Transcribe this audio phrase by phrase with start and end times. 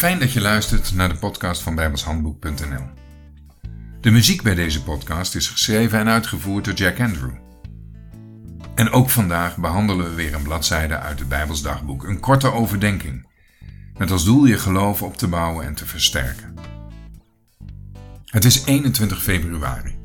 [0.00, 2.84] Fijn dat je luistert naar de podcast van bijbelshandboek.nl.
[4.00, 7.34] De muziek bij deze podcast is geschreven en uitgevoerd door Jack Andrew.
[8.74, 13.26] En ook vandaag behandelen we weer een bladzijde uit het Bijbels dagboek, een korte overdenking,
[13.98, 16.54] met als doel je geloof op te bouwen en te versterken.
[18.24, 19.98] Het is 21 februari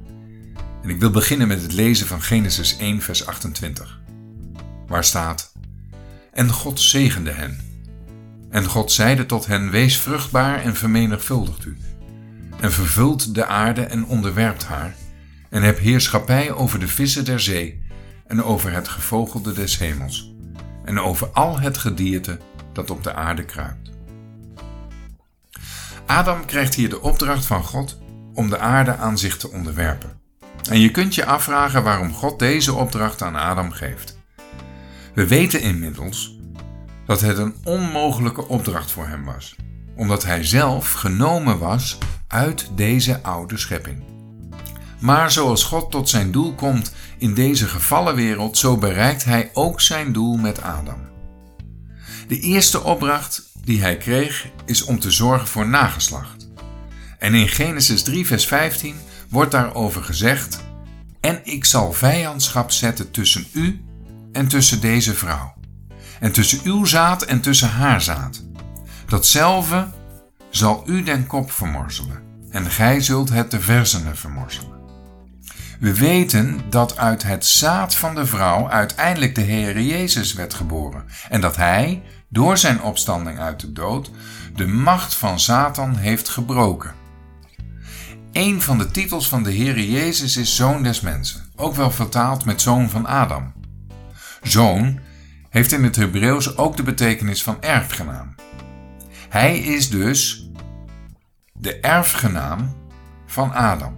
[0.83, 3.99] en ik wil beginnen met het lezen van Genesis 1 vers 28,
[4.87, 5.53] waar staat:
[6.31, 7.74] En God zegende hen
[8.55, 11.77] en God zeide tot hen: Wees vruchtbaar en vermenigvuldigt u.
[12.59, 14.95] En vervult de aarde en onderwerpt haar.
[15.49, 17.83] En heb heerschappij over de vissen der zee.
[18.27, 20.33] En over het gevogelde des hemels.
[20.85, 22.39] En over al het gedierte
[22.73, 23.89] dat op de aarde kruipt.
[26.05, 27.97] Adam krijgt hier de opdracht van God
[28.33, 30.19] om de aarde aan zich te onderwerpen.
[30.69, 34.17] En je kunt je afvragen waarom God deze opdracht aan Adam geeft.
[35.13, 36.35] We weten inmiddels
[37.05, 39.55] dat het een onmogelijke opdracht voor hem was,
[39.95, 44.03] omdat hij zelf genomen was uit deze oude schepping.
[44.99, 49.81] Maar zoals God tot zijn doel komt in deze gevallen wereld, zo bereikt hij ook
[49.81, 50.99] zijn doel met Adam.
[52.27, 56.49] De eerste opdracht die hij kreeg is om te zorgen voor nageslacht.
[57.19, 58.95] En in Genesis 3, vers 15
[59.29, 60.63] wordt daarover gezegd:
[61.21, 63.83] En ik zal vijandschap zetten tussen u
[64.31, 65.55] en tussen deze vrouw
[66.19, 68.43] en tussen uw zaad en tussen haar zaad.
[69.07, 69.87] Datzelfde
[70.49, 74.73] zal u den kop vermorzelen, en gij zult het de versenen vermorzelen.
[75.79, 81.05] We weten dat uit het zaad van de vrouw uiteindelijk de Heere Jezus werd geboren
[81.29, 84.11] en dat hij, door zijn opstanding uit de dood,
[84.55, 86.93] de macht van Satan heeft gebroken.
[88.31, 92.45] Een van de titels van de Heere Jezus is Zoon des Mensen, ook wel vertaald
[92.45, 93.53] met Zoon van Adam.
[94.41, 94.99] Zoon
[95.55, 98.35] heeft in het Hebreeuws ook de betekenis van erfgenaam.
[99.29, 100.49] Hij is dus
[101.53, 102.75] de erfgenaam
[103.25, 103.97] van Adam.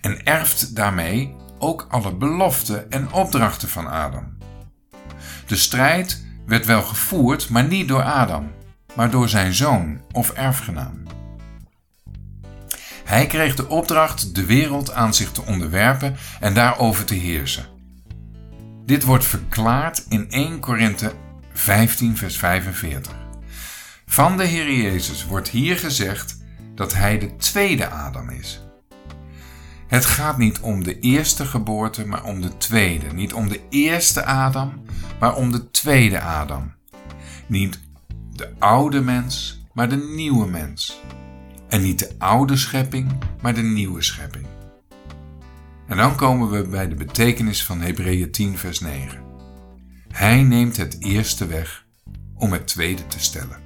[0.00, 4.38] En erft daarmee ook alle beloften en opdrachten van Adam.
[5.46, 8.52] De strijd werd wel gevoerd, maar niet door Adam,
[8.94, 11.02] maar door zijn zoon of erfgenaam.
[13.04, 17.75] Hij kreeg de opdracht de wereld aan zich te onderwerpen en daarover te heersen.
[18.86, 21.12] Dit wordt verklaard in 1 Korinthe
[21.52, 23.14] 15 vers 45.
[24.06, 26.42] Van de Heer Jezus wordt hier gezegd
[26.74, 28.62] dat hij de tweede Adam is.
[29.86, 33.06] Het gaat niet om de eerste geboorte, maar om de tweede.
[33.12, 34.82] Niet om de eerste Adam,
[35.20, 36.72] maar om de tweede Adam.
[37.46, 37.80] Niet
[38.32, 41.00] de oude mens, maar de nieuwe mens.
[41.68, 44.46] En niet de oude schepping, maar de nieuwe schepping.
[45.86, 49.24] En dan komen we bij de betekenis van Hebreeën 10, vers 9.
[50.08, 51.86] Hij neemt het eerste weg
[52.34, 53.65] om het tweede te stellen.